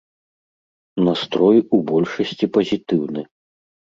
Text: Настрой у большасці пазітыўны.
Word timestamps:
Настрой 1.07 1.57
у 1.79 1.81
большасці 1.89 2.45
пазітыўны. 2.57 3.21